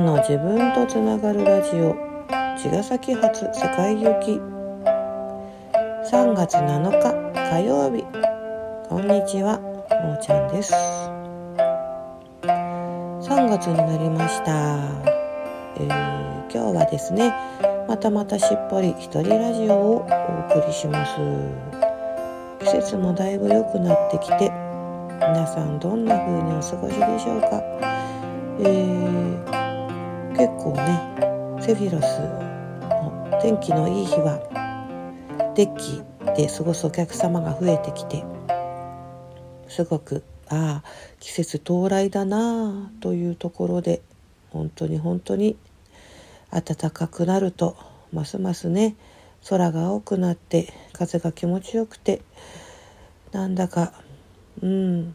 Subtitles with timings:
[0.00, 1.94] んの自分とつながるラジオ。
[2.56, 4.40] 茅ヶ崎発世界行き。
[6.10, 7.12] 3月7日
[7.50, 8.04] 火曜日。
[8.88, 10.72] こんにちはもーちゃんです。
[12.42, 14.78] 3月になりました、
[15.76, 15.86] えー、
[16.50, 17.32] 今日はですね
[17.86, 20.06] またまたしっぽり一人ラジオを
[20.48, 21.16] お送りします。
[22.60, 24.50] 季節もだいぶ良くなってきて
[25.20, 27.62] 皆さんどんな風にお過ごしでしょうか、
[28.60, 29.59] えー、
[30.36, 34.40] 結構ねセフィロスの天気のいい日は
[35.56, 36.02] デッキ
[36.36, 38.24] で過ごすお客様が増えてきて
[39.68, 40.84] すごくああ
[41.20, 44.02] 季節到来だなあというところで
[44.50, 45.56] 本当に本当に
[46.50, 47.76] 暖かくなると
[48.12, 48.96] ますますね
[49.48, 52.22] 空が青くなって風が気持ちよくて
[53.32, 53.92] なんだか
[54.62, 55.14] うん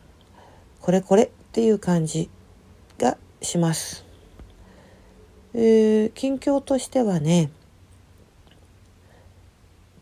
[0.81, 2.30] これこれっていう感じ
[3.00, 4.05] がします。
[5.58, 7.50] えー、近況としてはね、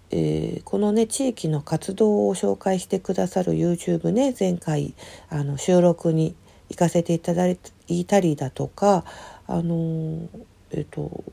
[0.10, 4.96] えー、このね地域の活動を紹介してくださる YouTube ね前回
[5.30, 6.36] あの収録に
[6.70, 9.06] 行かせていただいたりだとか
[9.46, 10.28] あの
[10.72, 11.24] えっ、と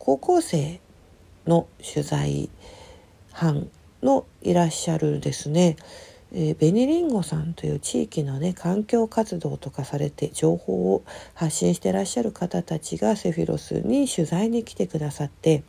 [0.00, 0.80] 高校生
[1.46, 2.50] の取材
[3.30, 3.70] 班
[4.02, 5.76] のいらっしゃるですね。
[6.32, 11.02] えー、ベニリンゴさんという地域のね環境活動とかされて情報を
[11.34, 15.62] 発信してらっしゃる方たちがセフィロスに取材に来てくださって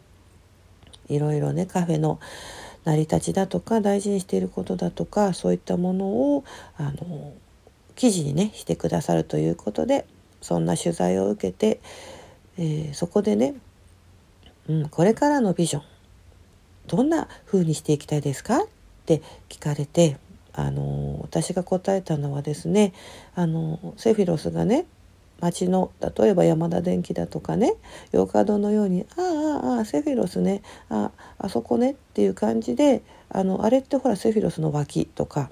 [1.08, 2.20] いろいろねカフェの
[2.84, 6.44] 成り立ちだとか大事にしていることだとかそういったものを
[6.78, 7.34] あの
[7.96, 10.06] 記事にねしてくださるということで
[10.42, 11.80] そんな取材を受けて、
[12.58, 13.56] えー、そこでね、
[14.68, 15.84] うん、これからのビジョン
[16.88, 18.64] どんな風にしていきたいですか？
[18.64, 18.68] っ
[19.06, 20.18] て聞かれて
[20.66, 22.94] あの私が答えたのはですね
[23.36, 24.86] あのセフィロスがね
[25.40, 27.76] 町の例えば山田電機だとかね
[28.12, 35.50] 洋華堂のように「ああああセフィロスねああそこね」っていう感じであのあれってほらセフィロスの脇とか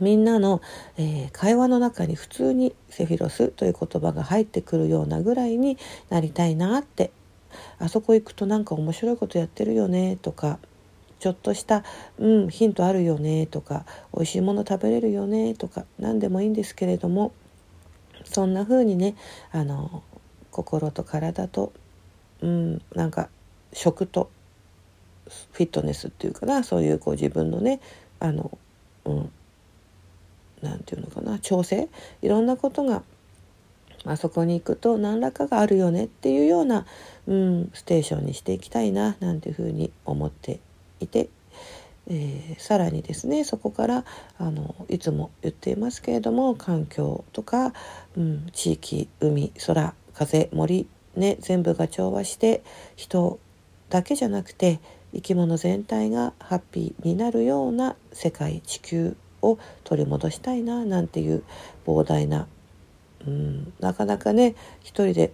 [0.00, 0.62] みんなの、
[0.96, 5.78] えー、会話の中に普通にセフィロスという言葉が入ってくるようなぐらいに
[6.08, 7.12] なりたいなって
[7.78, 10.58] あそこ行くとなんか面白いことやってるよねとか
[11.20, 11.84] ちょっとした、
[12.18, 17.32] うん、ヒントあるよねとか美味しいもの食べれるよねとか何でもいいんですけれども
[18.24, 19.14] そんな風にね
[19.52, 20.02] あの
[20.50, 21.72] 心と体と、
[22.40, 23.28] うん、なんか
[23.72, 24.30] 食と
[25.52, 27.80] フィットネスっていうかなそういうこう自分のね
[28.18, 28.58] あの、
[29.04, 29.32] うん、
[30.62, 31.88] なていうのかな調整
[32.22, 33.02] いろんなことが
[34.04, 36.86] あそこに行くと何らかがあるよねっていうような、
[37.26, 40.60] うん、ステーションにしていきたいななんていうふうに思って
[41.00, 41.28] いて、
[42.08, 44.04] えー、さらにですねそこから
[44.38, 47.72] あのいつも言っていますけれども環境とか、
[48.16, 52.62] うん、地域海空風森ね全部が調和して
[52.96, 53.38] 人
[53.88, 54.80] だけじゃなくて
[55.12, 61.42] 生き物全体がハッピーになるような世界地球を取り戻したいななんていう
[61.86, 62.46] 膨大な、
[63.26, 65.32] うん、なかなかね一人で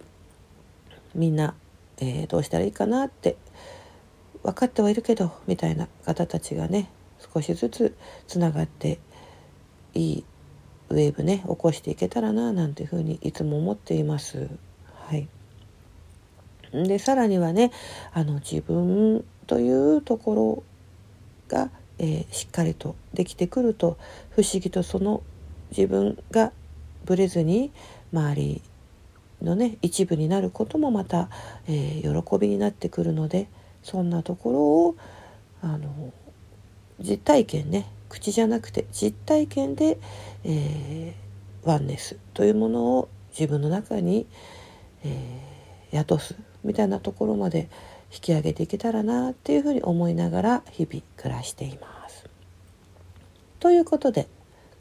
[1.13, 1.53] みんな、
[1.99, 3.37] えー、どうしたらいいかなって
[4.47, 6.89] 分かってはいるけどみたいな方たちがね
[7.33, 7.97] 少しずつ
[8.27, 8.97] つながって
[9.93, 10.23] いい
[10.89, 14.47] ウェーブね起こしていけたらななんていうふうにいつも思っています。
[15.09, 15.27] はい、
[16.71, 17.73] でさらにはね
[18.13, 20.63] あの自分というところ
[21.49, 21.69] が、
[21.99, 23.97] えー、しっかりとできてくると
[24.29, 25.23] 不思議とその
[25.71, 26.53] 自分が
[27.03, 27.73] ぶれずに
[28.13, 28.61] 周り
[29.41, 31.27] のね一部になることもまた、
[31.67, 33.49] えー、喜びになってくるので
[33.87, 34.95] そんなところを
[35.61, 36.11] あの
[36.99, 39.97] 実体験ね口じゃなくて実体験で、
[40.43, 44.27] えー、ワンネスというものを自分の中に、
[45.05, 47.69] えー、宿すみたいなところまで
[48.11, 52.25] 引き上げていけたらなっていうふうに思いながら日々暮らしています。
[53.61, 54.27] ということで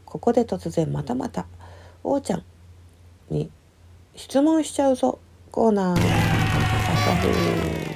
[0.05, 1.47] ここで突然またまた
[2.03, 2.45] おーちゃん
[3.31, 3.51] に
[4.17, 5.21] 質問しちゃうぞ
[5.53, 7.87] コーナー。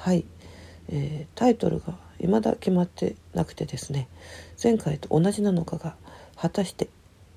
[0.00, 0.24] はい、
[0.88, 4.08] えー、タイトルが未だ決まってなくてですね。
[4.62, 5.94] 前回と同じなのかが
[6.36, 6.88] 果たして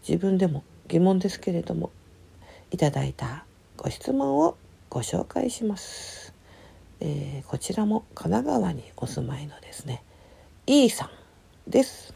[0.08, 1.92] 自分でも疑問ですけれども
[2.72, 3.44] いただいた
[3.76, 4.56] ご質問を
[4.90, 6.34] ご紹介します、
[7.02, 10.02] えー、こちらも神奈川にお住まいのですね
[10.66, 11.12] E さ
[11.68, 12.14] んです。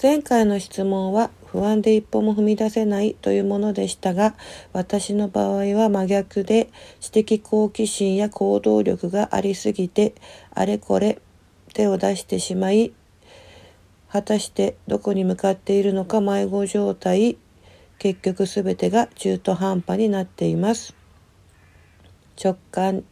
[0.00, 4.34] 前回の質問は不安で一歩も踏み出せないというものでしたが
[4.72, 6.70] 私の場合は真逆で
[7.00, 10.14] 知的好奇心や行動力がありすぎて
[10.54, 11.20] あれこれ
[11.74, 12.92] 手を出してしまい
[14.08, 17.36] 果たしてどこに向かっているのか迷子状態
[17.98, 20.94] 結局全てが中途半端になっています。
[22.42, 23.04] 直感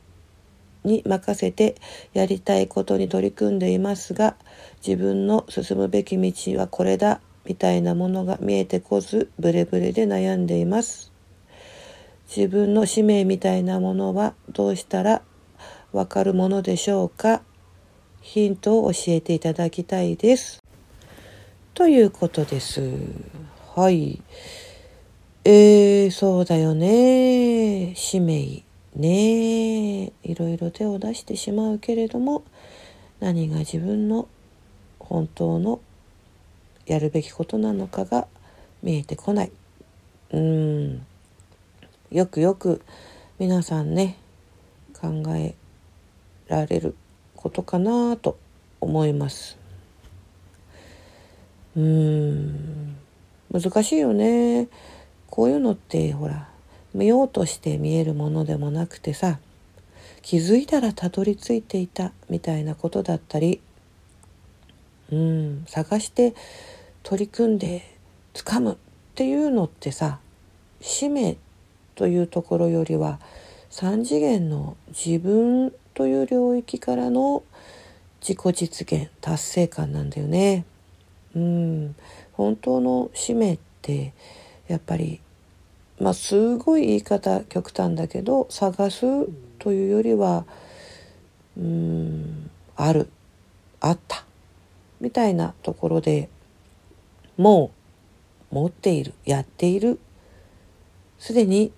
[0.82, 1.76] に任せて
[2.12, 4.36] やりたいことに取り組んでいますが
[4.84, 7.20] 自分の進むべき道はこれだ。
[7.44, 11.10] みたいなものが見えてこずブレブレで悩んでいます。
[12.34, 15.22] 自分の使命みたいなものはどうしたら
[15.92, 17.42] わかるものでしょうか？
[18.20, 20.62] ヒントを教えていただきたいです。
[21.74, 22.82] ということです。
[23.74, 24.22] はい。
[25.44, 27.94] えー、そうだよね。
[27.96, 28.62] 使命
[28.94, 30.12] ね。
[30.22, 32.44] いろいろ手を出してしまうけれども
[33.20, 34.28] 何が自分の
[34.98, 35.80] 本当の
[36.90, 38.26] やるべきことなのかが
[38.82, 39.52] 見えてこない。
[40.32, 41.06] うん。
[42.10, 42.82] よくよく
[43.38, 44.16] 皆さんね
[45.00, 45.54] 考え
[46.48, 46.96] られる
[47.36, 48.36] ことかなと
[48.80, 49.56] 思います。
[51.76, 52.96] うーん。
[53.52, 54.66] 難しいよね。
[55.28, 56.48] こういうのってほら
[56.92, 59.38] 見ようとして見えるものでもなくてさ
[60.22, 63.60] 気づいたらたどり着いていたみたいなことだったり
[65.12, 65.64] うん。
[65.68, 66.34] 探して
[67.02, 67.96] 取り組んで
[68.34, 68.76] 掴むっ
[69.14, 70.20] ていうのってさ
[70.80, 71.36] 使命
[71.94, 73.20] というところよりは
[73.70, 77.42] 3次元の自分という領域からの
[78.20, 80.64] 自己実現達成感なんだよね。
[81.34, 81.96] うん。
[82.32, 84.12] 本当の使命って
[84.68, 85.20] やっぱり
[86.00, 89.06] まあすごい言い方極端だけど探す
[89.58, 90.44] というよりは
[91.56, 93.08] うんある。
[93.80, 94.24] あった。
[95.00, 96.28] みたいなところで
[97.40, 97.70] も
[98.52, 99.98] う持っているやっている。
[101.18, 101.72] すでに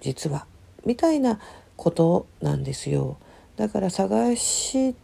[0.00, 0.46] 実は
[0.84, 1.38] みたいな
[1.76, 3.16] ことなんですよ。
[3.56, 4.94] だから探し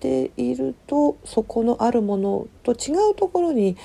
[0.00, 3.76] ているとそこのあるものと違うところに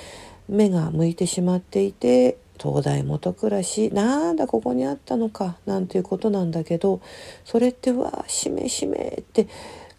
[0.47, 7.01] 目が向いてしまっていて東大元暮らしなんだここにあったのかなんていうことなんだけど
[7.43, 9.47] それってうわしめしめって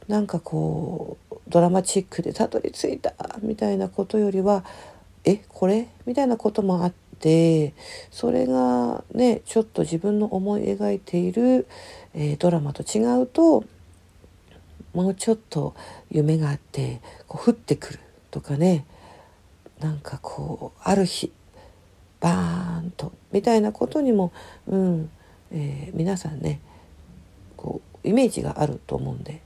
[0.08, 4.64] なんかこうドラマチックでたどり着いたみたいなことよりは
[5.24, 5.88] えこれ？
[6.06, 7.74] みたいなこともあって
[8.10, 11.66] それがねちょっと自分の思い描いている、
[12.14, 13.64] えー、ドラマと違うと
[14.94, 15.74] もうちょっと
[16.10, 18.00] 夢があってこう降ってくる
[18.30, 18.86] とかね
[19.78, 21.32] なんかこうある日
[22.20, 24.32] バーンとみたいなことにも、
[24.66, 25.10] うん
[25.52, 26.60] えー、皆さんね
[27.56, 29.42] こうイメージがあると思うんで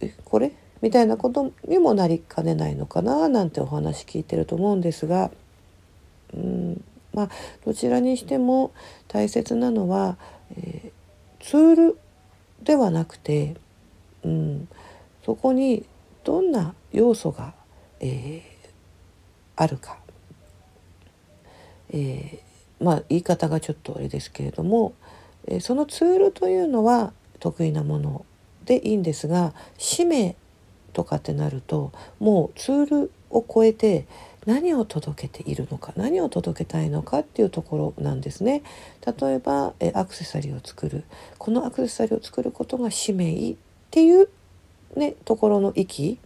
[0.00, 0.52] えこれ？
[0.82, 5.30] みたいなことにもなりかねないのかななんてお話聞いてると思うんですが、
[6.34, 6.84] うん
[7.14, 7.30] まあ、
[7.64, 8.72] どちらにしても
[9.08, 10.18] 大切なのは、
[10.56, 11.98] えー、ツール
[12.62, 13.56] ではなくて、
[14.22, 14.68] うん、
[15.24, 15.86] そこに
[16.24, 17.54] どんな要素が、
[18.00, 18.42] えー、
[19.56, 19.98] あるか。
[21.90, 24.92] えー、まあ言い方がちょっとあれですけれども、
[25.46, 28.26] え、そのツールというのは得意なもの
[28.64, 30.34] でいいんですが使命
[30.96, 34.06] とかってなるともうツールを超えて
[34.46, 38.62] 何を届けているのか何を届けたいのかっていうところなんですね。
[39.20, 41.04] 例えばえアクセサリーを作る。
[41.36, 43.56] このアクセサリーを作ることが使命っ
[43.90, 44.30] ていう、
[44.96, 46.18] ね、ところの域。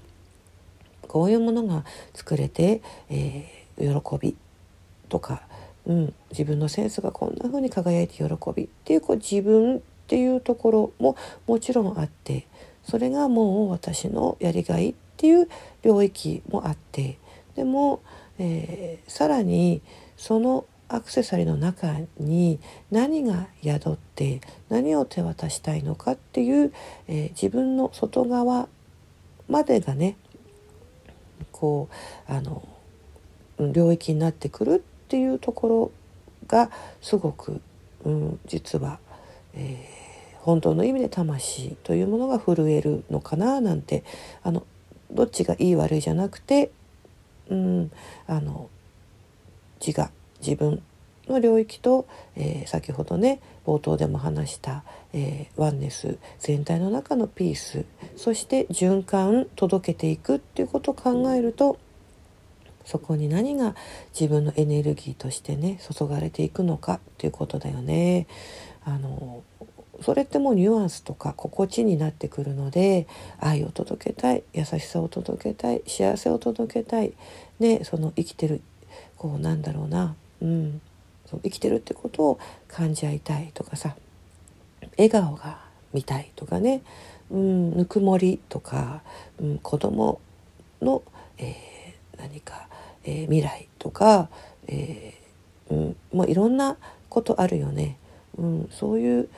[1.09, 1.85] こういうものが
[2.15, 4.37] 作れて、えー、喜び。
[5.09, 5.43] とか
[5.87, 8.25] うん、自分のセンスがこんな風に輝いて喜
[8.55, 11.17] びっていうこう自分っていうところも
[11.49, 12.47] もちろんあって
[12.85, 15.49] それがもう私のやりがいっていう
[15.83, 17.19] 領域もあって
[17.55, 18.03] でも、
[18.39, 19.83] えー、さらに
[20.17, 22.59] そのアクセサリーの中に
[22.91, 26.73] 何が宿って何を手渡したいのかっていう、
[27.07, 28.69] えー、自分の外側
[29.49, 30.17] までがね
[31.53, 31.89] こ
[32.29, 32.67] うあの
[33.59, 35.93] 領域になってくるっていうところ
[36.49, 36.71] が
[37.01, 37.61] すごく、
[38.05, 38.99] うん、実は、
[39.55, 40.00] えー、
[40.41, 44.05] 本当の意味で魂というものが震えるのかななんて
[44.43, 44.67] あの
[45.11, 46.71] どっちがいい悪いじゃなくて、
[47.49, 47.91] うん、
[48.27, 48.69] あの
[49.85, 50.83] 自我自分
[51.29, 52.07] の領域と、
[52.37, 54.83] えー、先ほどね冒頭でも話した、
[55.13, 57.85] えー、ワンネス全体の中のピース
[58.17, 61.79] そして循環届けていくっていうことを考えると
[62.85, 63.77] そこに何が
[64.19, 68.27] 自分のエネルギーとしてね注がれていくのかっていうことだよね。
[68.83, 69.45] あの
[70.03, 73.07] それってもうニュアンスとか心地になってくるので
[73.39, 77.13] 愛を届けたい優しさを届けたい幸せを届けたい、
[77.59, 78.63] ね、その生きてる
[79.17, 80.81] こうなんだろうな、うん、
[81.27, 82.39] その生きてるってことを
[82.69, 83.97] 感じ合いたいとかさ
[84.97, 85.59] 笑顔が
[85.93, 86.83] 見たいとかね、
[87.31, 89.03] うん、ぬくもりとか、
[89.41, 90.21] うん、子供
[90.81, 91.03] の、
[91.39, 92.71] えー、何か
[93.05, 94.29] えー、未来とか、
[94.67, 96.77] えー、うん、もういろんな
[97.09, 97.97] ことあるよね。
[98.37, 99.29] うん、そういう、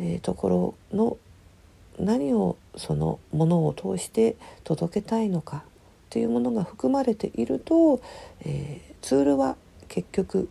[0.00, 1.18] えー、ところの
[1.98, 5.62] 何をそのものを通して届けたいのかっ
[6.08, 8.00] ていうものが含まれていると、
[8.40, 9.56] えー、ツールは
[9.88, 10.48] 結局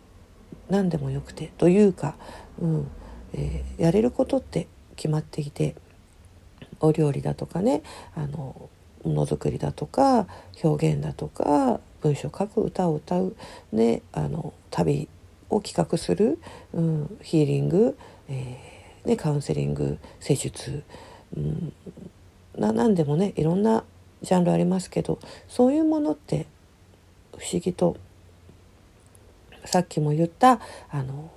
[0.69, 2.15] 何でもよくてというか、
[2.61, 2.91] うん
[3.33, 5.75] えー、やれることって決まっていて
[6.79, 7.81] お料理だとかね
[8.15, 8.69] あの
[9.03, 10.27] ものづくりだとか
[10.63, 13.35] 表現だとか文章書く歌を歌う、
[13.71, 15.09] ね、あの旅
[15.49, 16.37] を企画する、
[16.73, 20.83] うん、ヒーリング、えーね、カウンセリング施術、
[21.35, 21.73] うん、
[22.57, 23.83] な何でもねいろんな
[24.21, 26.45] ジャンルありますけどそういうものって
[27.37, 27.95] 不思議と
[29.65, 31.31] さっきも言ったあの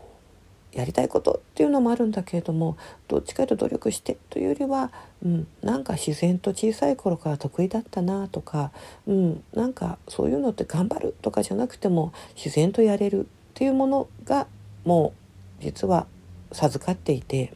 [0.73, 2.76] やりたいことっていうのもあるんだけれども
[3.07, 4.90] どっちかというと努力してというよりは、
[5.25, 8.73] うん、なんか自然と小さい頃から得意だったなとか、
[9.07, 14.47] うん、なんかそういうのって頑張るとかじゃなくても自然とやれるっていうものが
[14.85, 15.12] も
[15.61, 16.07] う実は
[16.52, 17.52] 授かっていて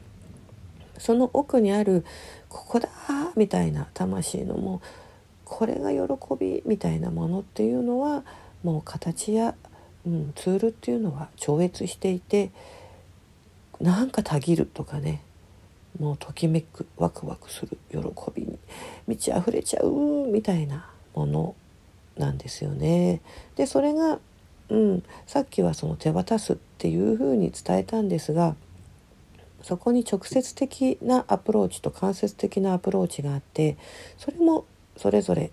[0.99, 2.05] その奥にある
[2.49, 2.89] ここだ
[3.37, 4.81] みたいな魂のもう
[5.45, 6.01] これが喜
[6.39, 8.25] びみたいなものっていうのは
[8.63, 9.55] もう形や、
[10.07, 12.51] うん、ツールっていうのは超越していて
[13.81, 15.23] なんかたぎるとかね
[15.99, 17.99] もうときめくワクワクする喜
[18.35, 18.59] びに
[19.07, 21.55] 満ち溢れちゃうみたいなもの
[22.17, 23.21] なんですよね。
[23.57, 24.19] でそれが、
[24.71, 28.57] うん、さっきはその手渡すっていうふうに伝えたんですが
[29.67, 33.77] そこに直接的なアプローチと間接的なアプローチがあって
[34.17, 34.65] それも
[34.97, 35.51] それぞれ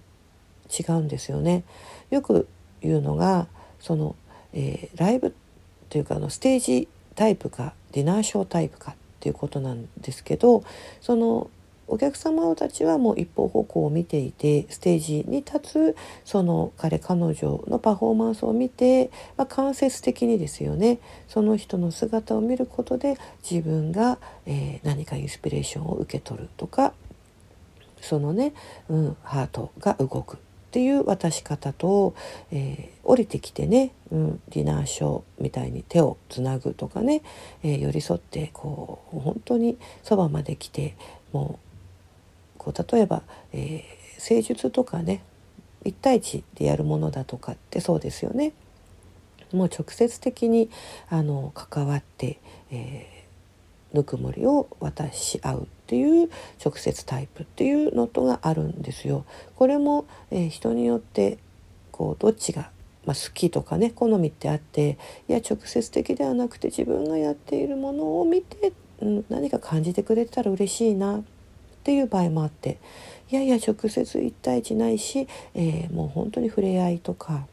[0.70, 1.63] 違うんですよね。
[2.12, 2.48] よく
[2.82, 3.48] 言うのが
[3.79, 4.15] その、
[4.53, 5.34] えー、ライブ
[5.89, 10.63] というかあのステージタイプかディナーショータイプかっていうことなんですけど
[11.01, 11.50] その
[11.88, 23.18] お客様たちはもう一方方向を見ていてステージに立つその彼彼女のパフォーマンスを見て、まあ、間接的にですよねその人の姿を見ることで
[23.50, 26.94] 自分が、えー、何かインスピレーションを受け取るとか
[28.02, 28.54] そのね、
[28.90, 30.38] うん、ハートが動く。
[30.38, 32.16] っていう渡し方と、
[32.50, 37.22] えー、降りてきてね、うん、ディナーショーみたいに手をつなぐとかね、
[37.62, 40.96] えー、寄り添ってこう本当にそばまで来て
[41.32, 41.73] もう
[42.63, 45.24] こう例えば、えー、誠術とかね
[45.86, 48.53] 1対1でやるものだとかってそうですよね。
[49.51, 50.70] もう直接的に
[51.10, 52.39] あの関わって、
[52.72, 53.24] え
[53.93, 56.29] ぬくもりを渡し合うっていう
[56.63, 59.25] 直接タイプっていうのとがあるんですよ。
[59.55, 61.38] これも、えー、人によって
[61.91, 62.72] こうどっちが、
[63.05, 64.98] まあ、好きとかね好みってあって
[65.29, 71.24] いや直接的ではなくて自分がやっているものを見て、うん、何か感じてくれてたら嬉しいな
[71.84, 72.80] っていう場合もあって
[73.30, 77.46] いやいや直接1対1ないし、えー、もう本当に触れ合いとか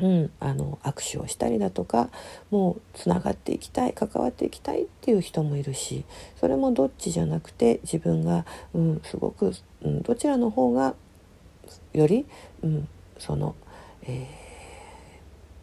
[0.00, 2.10] うん、あの握手をしたりだとか
[2.50, 6.04] もうつながっていきたい関わっていきたいっていう人もいるし
[6.40, 8.44] それもどっちじゃなくて自分が、
[8.74, 10.96] うん、すごく、うん、どちらの方が
[11.92, 12.26] より、
[12.64, 13.54] うん、その、
[14.02, 14.26] え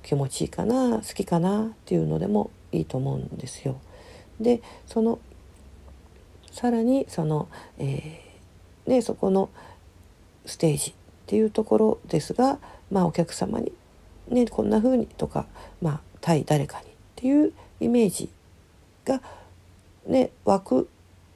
[0.02, 3.82] ー、気持ちいいかな好きかなっていうのでもいいと思うんですよ。
[4.40, 5.20] でその
[6.52, 9.50] さらにその、えー、ね、そこの
[10.46, 10.94] ステージっ
[11.28, 12.60] ていうところですが、
[12.92, 13.72] まあ、お客様に
[14.28, 15.46] ね、こんな風にとか、
[15.82, 18.30] まあ、対誰かにっていうイメージ
[19.06, 19.22] が、
[20.06, 20.90] ね、湧く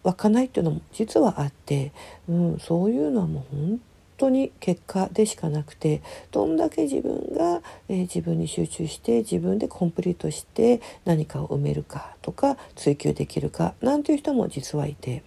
[0.04, 1.92] 湧かないっていうのも実はあって、
[2.30, 3.82] うん、そういうのはもう本
[4.18, 15.24] 当に結果でしかなくてどんだけ自分が、えー、自分に集中して自分でコンプリートして何かを埋めるかとか追求できるかなんていう人も実はいて。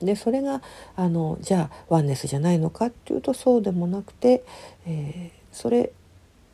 [0.00, 0.62] でそれが
[0.96, 4.42] あのじゃあワンネスじゃないのかっていうとそうでもなくて、
[4.84, 5.92] えー、それ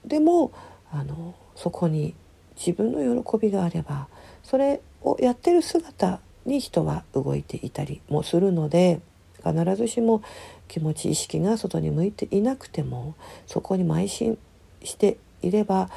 [0.04, 0.52] でも
[0.92, 2.14] あのそこに
[2.57, 4.09] 自分の喜びがあれば
[4.42, 9.00] それをやってる姿に人は動いていたりもするので
[9.45, 10.23] 必ずしも
[10.68, 13.14] 気持ち意識が外に向いていなくても
[13.46, 14.38] そこに邁進
[14.84, 15.90] していれば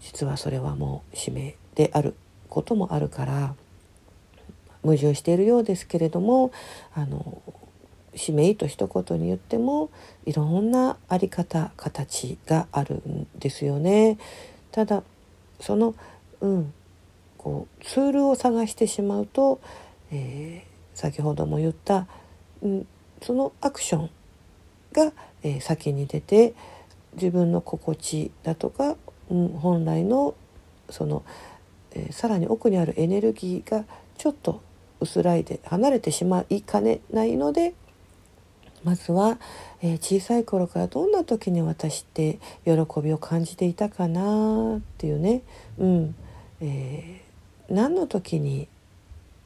[0.00, 2.14] 実はそれはもう使命である
[2.48, 3.54] こともあるから
[4.82, 6.52] 矛盾しているようですけれども
[6.94, 7.42] あの
[8.14, 9.90] 使命と一言に言っても
[10.24, 14.18] いろんなあり方形があるんですよね。
[14.70, 15.02] ただ
[15.60, 15.94] その、
[16.40, 16.72] うん、
[17.38, 19.60] こうツールを探してしまうと、
[20.12, 22.06] えー、先ほども言った、
[22.62, 22.86] うん、
[23.24, 24.10] そのアクション
[24.92, 25.12] が、
[25.42, 26.54] え、先に出て
[27.14, 28.96] 自分の心地だとか、
[29.30, 30.34] うん、本来の
[30.90, 31.24] その、
[31.92, 33.84] え、さらに奥にあるエネルギーが
[34.18, 34.60] ちょっと
[35.00, 37.74] 薄らいで離れてしまいかねないので
[38.84, 39.38] まずは、
[39.80, 45.42] えー、小さい頃からどんな時に私って喜びを感じていたかなっていうね、
[45.78, 46.14] うん、
[46.60, 48.68] えー、何の時に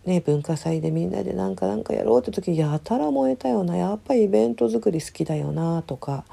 [0.09, 3.77] ね、文化祭でみんなでなんかなんかやろうって時やたら燃えたよな。
[3.77, 6.25] やっぱりイベント作り好きだよなとか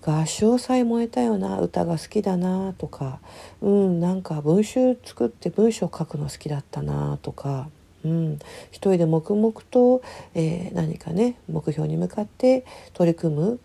[0.00, 1.60] 合唱祭燃えたよな。
[1.60, 3.20] 歌が好きだなとか
[3.60, 7.68] うんなんか文集作って文章書くの好きだったなとか。
[8.04, 8.38] うん、
[8.70, 13.60] 一人で黙々と、えー、何かね目標に向かって取り組む、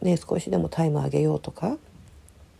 [0.00, 1.76] ね、少しでもタイム上げようとか、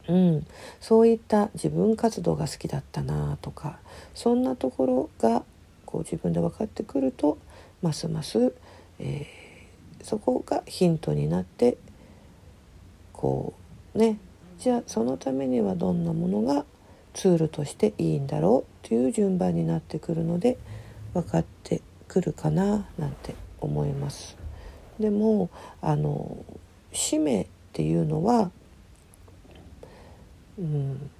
[0.09, 0.47] うん、
[0.81, 3.79] そういった自分活動が好きだったなとか
[4.17, 5.45] そんなところが
[5.91, 7.39] こう自分で分かってくると
[7.83, 8.55] ますます、
[8.99, 11.77] えー、そこがヒントになって
[13.13, 13.55] こ
[13.95, 14.19] うね
[14.59, 16.65] じゃあそのためにはどんなものが
[17.15, 20.59] ツールとしていいんだろうっていう順番になってくるので
[21.15, 24.37] 分かってくるかななんて思います。
[24.99, 26.45] でもあの
[26.93, 28.51] 使命っていうのは、
[30.59, 31.11] うん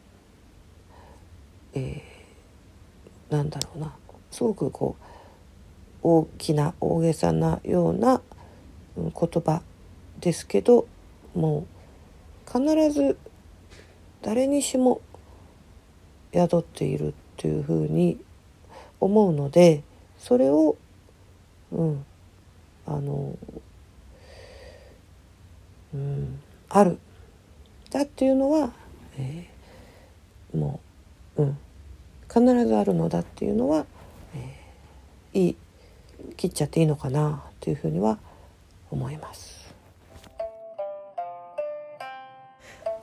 [1.75, 3.95] えー、なんだろうな
[4.31, 5.05] すごくこう
[6.03, 8.23] 大きな大げさなような
[8.97, 9.63] 言葉
[10.21, 10.87] ですけど
[11.35, 11.67] も
[12.47, 13.17] う必ず
[14.23, 15.01] 誰にしも
[16.33, 18.19] 宿っているっていうふうに
[19.01, 19.83] 思うので
[20.19, 20.77] それを
[21.73, 22.05] うん
[22.87, 23.37] あの
[25.95, 26.99] うんある。
[27.91, 28.73] だっていうのは、
[29.19, 30.81] えー、も
[31.37, 31.59] ううん
[32.33, 33.87] 必ずあるのだっていうのは、
[35.33, 35.57] いい
[36.37, 38.19] 切っちゃっていいのかなというふうには
[38.91, 39.75] 思います。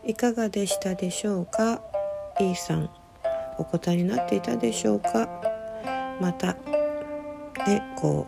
[0.05, 1.81] いかがでしたでしょうか
[2.39, 2.89] ？E さん
[3.57, 5.27] お答えになっていたでしょうか？
[6.21, 6.53] また
[7.67, 8.25] ねこ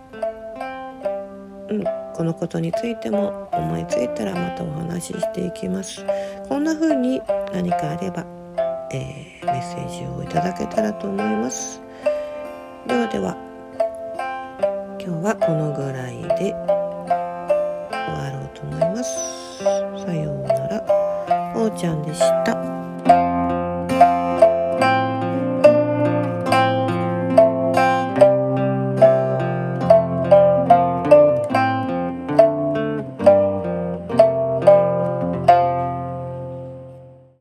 [1.70, 6.06] う、うん、このことについても思いついたらまたお話ししていきます。
[6.48, 7.22] こんな風に
[7.54, 8.26] 何かあれば、
[8.92, 11.82] えー、メッセージをいただけたらと思います。
[12.88, 13.49] ではでは。
[15.10, 16.64] 今日はこのぐらいで終
[18.14, 19.58] わろうと思います。
[20.06, 20.84] さようなら。
[21.56, 22.69] おうちゃんでした。